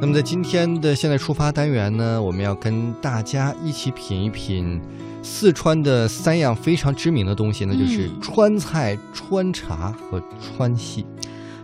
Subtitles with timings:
[0.00, 4.80] 那么在今天的现在出发单元呢，我们要跟大家一起品一品
[5.22, 11.06] 四川的三样非常知名的东西，那就是嗯川菜、川茶和川戏。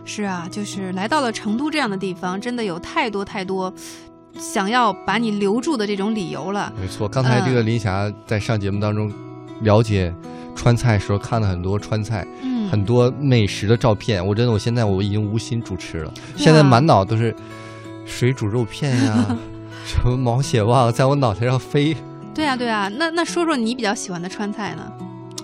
[0.05, 3.71] 是啊，就是来到了成都这样的地方，真的有太多太多
[4.39, 6.73] 想要把你留住的这种理由了。
[6.79, 9.11] 没错，刚才这个嗯林霞在上节目当中
[9.61, 10.11] 了解
[10.55, 12.25] 川菜时候看了很多川菜。
[12.41, 17.35] 嗯，很多美食的照片，我真的，我现在我已经无心主持了，现在满脑都是
[18.11, 19.37] 水煮肉片呀、
[19.85, 21.95] 什么毛血旺在我脑袋上飞，
[22.35, 22.87] 对啊，对啊。
[22.89, 24.91] 那那说说你比较喜欢的川菜呢？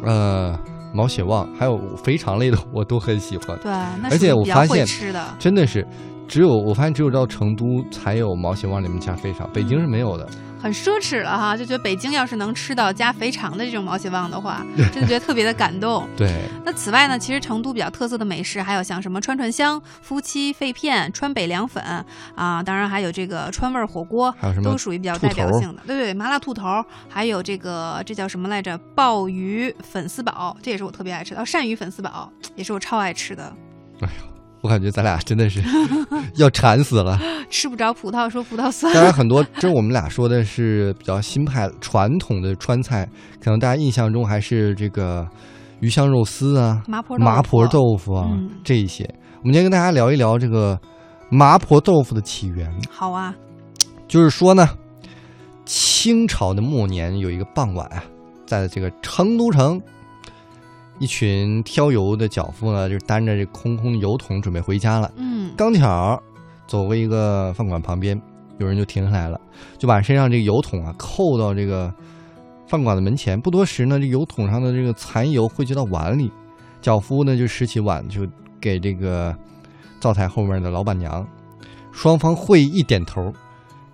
[0.03, 0.59] 呃，
[0.94, 5.25] 毛血旺还有肥肠类的我都很喜欢，对，那而且我发现吃的。
[5.39, 5.88] 真的是，
[6.27, 10.27] 只有我发现只有到成都才有毛血旺里面加肥肠，北京是没有的。
[10.59, 16.07] 很奢侈了哈，就觉得北京要是能吃到加肥肠的这种毛血旺的话， 真的觉得特别的感动。
[16.17, 21.83] 对， 那此外呢，其实成都比较特色的美食还有像什么串串香、夫妻肺片、川北凉粉
[22.35, 25.81] 啊，当然还有这个川味儿火锅，还有什么都属于比较代表性的。
[25.85, 28.77] 对对，麻辣兔头，还有这个这叫什么来着？
[28.95, 31.42] 鲍鱼粉丝煲，这也是我特别爱吃的。
[31.42, 33.55] 哦，鳝鱼粉丝煲也是我超爱吃的。
[34.61, 35.61] 我感觉咱俩真的是
[36.36, 37.19] 要馋死了。
[37.50, 38.94] 吃不着葡萄说葡萄酸。
[38.94, 43.08] 当然，很多这我们俩说的是比较新派传统的川菜，
[43.41, 45.25] 可能大家印象中还是这个
[45.80, 49.03] 鱼香肉丝啊、麻婆豆腐麻婆豆腐啊、嗯这一些。
[49.39, 50.77] 我们今天跟大家聊一聊这个
[51.30, 52.69] 麻婆豆腐的起源。
[52.89, 53.33] 好啊，
[54.09, 54.67] 就是说呢，
[55.66, 58.03] 清朝的末年有一个傍晚啊，
[58.45, 59.80] 在这个成都城，
[61.00, 65.12] 一群挑油的脚夫呢，就担着这空空的油桶准备回家了。
[65.16, 66.22] 嗯，刚巧
[66.67, 68.20] 走过一个饭馆旁边，
[68.58, 69.39] 有人就停下来了，
[69.78, 71.94] 就把身上这个油桶啊扣到这个
[72.67, 73.39] 饭馆的门前。
[73.39, 76.31] 不多时呢，这油桶上的这个残油汇聚到碗里，
[76.81, 78.28] 脚夫呢就拾起碗就
[78.59, 79.36] 给这个
[80.00, 81.26] 灶台后面的老板娘，
[81.92, 83.32] 双方会意一点头，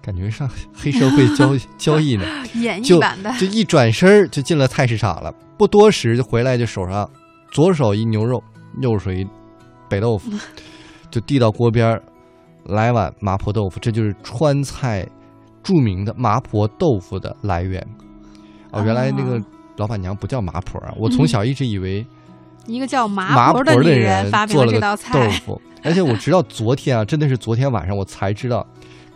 [0.02, 2.26] 感觉上 黑社会交 交易呢。
[2.56, 5.34] 演就绎版的，就一转身就进了菜市场了。
[5.64, 7.10] 不多时就回来，就手上
[7.50, 8.44] 左手一牛肉，
[8.82, 9.26] 右手一
[9.88, 10.30] 北豆腐，
[11.10, 12.04] 就递到锅边儿，
[12.66, 13.80] 来碗麻婆豆腐。
[13.80, 15.08] 这就是川菜
[15.64, 17.82] 著名的麻婆豆腐的来源。
[18.72, 19.44] 哦，原来那个哦
[19.78, 20.94] 老板娘不叫麻婆啊！
[20.98, 22.06] 我从小一直以为
[22.66, 25.30] 一个叫麻麻婆的女人发明了这道菜。
[25.46, 28.68] 腐，而且我直到昨天啊，真的是昨天晚上我才知道。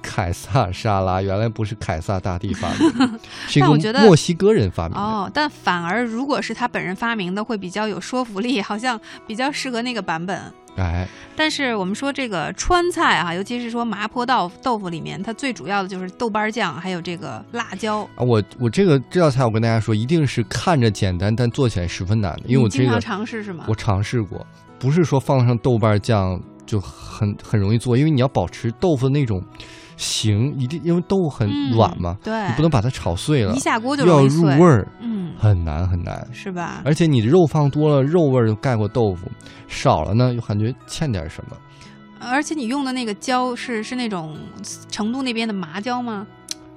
[0.02, 5.00] 凯撒沙拉原来不是凯撒大帝发明的， 是一个墨西哥人发明的。
[5.02, 10.42] 哦，但反而如果是他本人发明的，会比较有说服力，好像比较适合那个版本。
[10.78, 18.02] 哎，但是我们说这个川菜啊，尤其是说麻婆豆豆腐里面，它最主要的就是豆瓣酱，还有这个辣椒。
[18.16, 23.66] 啊，我我这个这道菜，我跟大家说，一定是看着简单，但做起来十分难的，因为我你经常尝试是吗？
[23.68, 24.46] 我尝试过，
[24.78, 29.44] 不是说放上豆瓣酱就很很容易做，因为你要保持豆腐那种
[29.98, 36.26] 形，一定因为豆腐很嗯软嘛，对，你不能把它炒碎了一，下锅就又要入味，儿，嗯，很难很难。
[36.32, 36.82] 是吧？
[36.86, 39.28] 而且你肉放多了，肉味儿就盖过豆腐；
[39.68, 41.58] 少了呢，又感觉欠点什么。
[42.20, 44.36] 而且你用的那个椒是是那种
[44.90, 46.26] 成都那边的麻椒吗？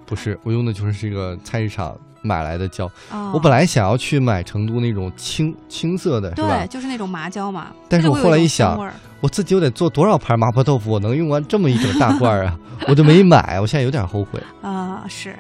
[0.04, 2.90] 不是，我用的就是这个菜市场买来的椒。
[3.10, 6.66] 哦，我本来想要去买成都那种青青色的，对，？
[6.68, 7.68] 就是那种麻椒嘛。
[7.88, 8.78] 但是我后来一想
[9.20, 12.58] 我自己又得做多少盘麻婆豆腐，我能用完这么一整大罐啊？
[12.88, 14.42] 我就没买，我现在有点后悔。
[14.62, 15.36] 啊、是。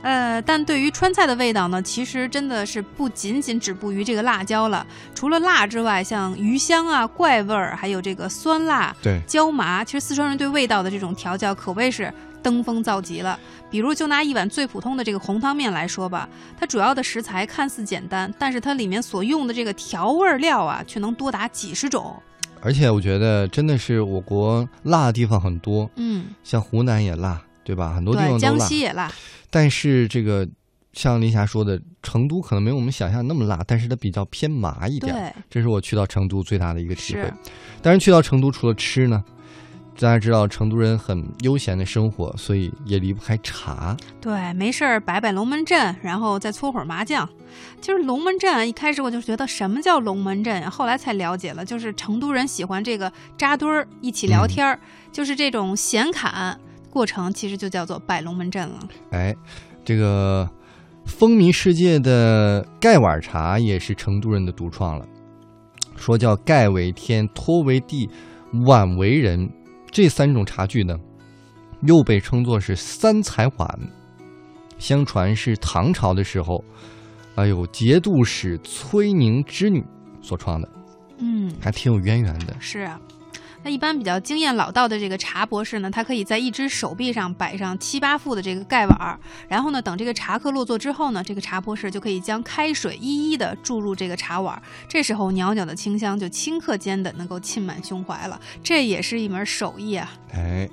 [0.00, 4.84] 呃，但对于川菜的味道呢，其实真的是不仅仅止步于这个辣椒了。
[5.14, 13.38] 除了辣之外，像鱼香啊、怪味儿，还有这个酸辣、对，椒麻，其实四川人对味道的这种调教可谓是登峰造极了。
[13.70, 22.14] 比如，就拿一碗最普通的这个红汤面来说吧，它主要的食材看似简单，但是它里面所用的这个调味料啊，却能多达几十种。
[22.60, 27.92] 而且我觉得真的是我国辣的地方很多，嗯，像湖南也辣，对吧？
[27.92, 28.68] 很多地方，江方都辣。
[28.68, 29.10] 西也辣。
[29.50, 30.48] 但是这个
[30.92, 35.12] 像林霞说的，成都可能没有我们想象那么辣，但是它比较偏麻一点。
[35.12, 37.34] 对，这是我去到成都最大的一个体会是。
[37.82, 39.24] 当然，去到成都除了吃呢，
[39.94, 43.96] 大家知道成都人很悠闲的生活，所以也离不开茶。
[44.20, 47.28] 对，没事儿摆摆龙门阵，然后再搓会儿麻将。
[47.80, 54.80] 就是龙门阵，一开始我就觉得什么叫龙门阵，后来才了解了，就是成都人喜欢这个扎堆儿一起聊天儿，
[55.12, 56.58] 就是这种闲侃
[56.90, 58.80] 过程，其实就叫做摆龙门阵了。
[59.10, 59.36] 哎，
[59.84, 60.48] 这个
[61.04, 65.06] 风靡世界的盖碗茶也是成都人的独创了。
[65.94, 68.08] 说叫盖为天，托为地，
[68.66, 69.48] 碗为人，
[69.92, 70.96] 这三种茶具呢，
[71.82, 73.78] 又被称作是三彩碗。
[74.78, 76.64] 相传是唐朝的时候，
[77.36, 79.84] 哎呦，节度使崔宁之女
[80.20, 80.68] 所创的，
[81.18, 82.56] 嗯，还挺有渊源的。
[82.58, 83.00] 是啊。
[83.64, 89.18] 那一般比较经验老道的这个茶博士呢，他可以在一只手臂上摆上七八副的这个盖碗儿，
[89.48, 100.12] 然后呢，等这个茶客落座之后呢，这个茶博士就可以将开水一一的注入这个茶碗儿，这时候袅袅的清香就顷刻间的能够沁满胸怀了，这也是一门手艺啊。
[100.32, 100.68] 哎，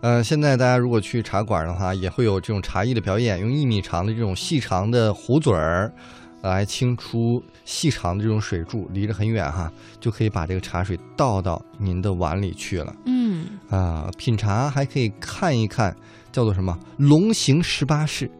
[0.00, 5.92] 呃，现在大家如果去茶馆的话，也会有这种茶艺的表演，用一米长的这种细长的壶嘴儿
[6.42, 12.94] 来清出细长的这种水柱，离着很远哈，就可以把这个茶水倒到您的碗里去了。
[13.06, 15.96] 嗯，啊，品茶还可以看一看，
[16.30, 18.30] 叫做什么“龙行十八式”，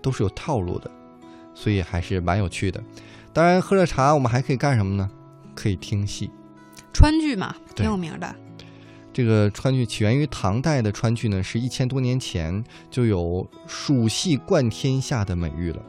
[0.00, 0.90] 都是有套路的，
[1.54, 2.82] 所以还是蛮有趣的。
[3.32, 5.10] 当然，喝了茶，我们还可以干什么呢？
[5.54, 6.30] 可以听戏。
[6.92, 8.34] 川剧嘛，挺有名的。
[9.12, 15.82] 这个川剧起源于唐代的川剧呢，是一千多年前就有“蜀戏冠天下”的美誉了。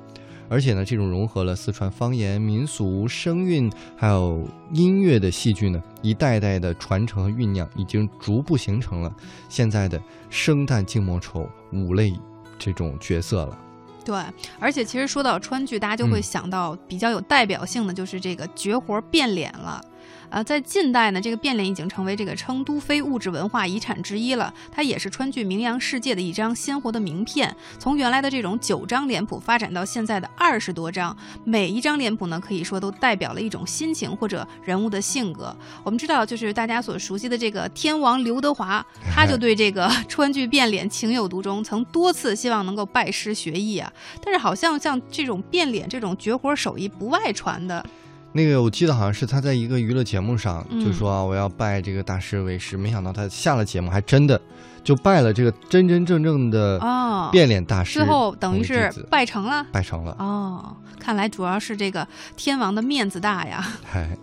[0.51, 9.15] 而且呢，这种融合了四川方言、民俗、声韵还有音乐的戏剧呢，一代代的传承和酝酿，已经逐步形成了
[9.48, 9.98] 现在的
[10.30, 12.13] 生旦净末丑五类
[12.59, 13.57] 这种角色了。
[14.03, 14.21] 对，
[14.59, 19.81] 而且其实说到川剧，大家就会嗯想到比较有代表性的就是这个绝活变脸了。
[20.29, 24.53] 呃，在近代呢，这个变脸已经成为这个成都非物质文化遗产之一了。
[24.71, 27.55] 它也是川剧名扬世界的一张鲜活的名片。
[27.77, 35.55] 从原来的这种九张脸谱发展到现在的二十多张，每一张脸谱呢，可以说都代表了一种心情或者人物的性格。
[35.83, 43.91] 我们知道，就是大家所熟悉的这个天王刘德华，他就对这个 川剧变脸情有独钟，曾多次希望能够拜师学艺啊。
[44.23, 47.85] 但是好像像这种变脸这种绝活手艺不外传的，
[48.33, 54.39] 那个我记得好像是他在一个娱乐节目上嗯就说啊，我要拜这个大师为师，没想到他下了节目还真的
[54.83, 59.66] 就拜了这个真真正正的哦变脸大师，最后等于是拜成了。
[59.72, 60.16] 拜成了。
[60.18, 63.63] 哦，看来主要是这个天王的面子大呀。
[63.83, 64.18] 嗨，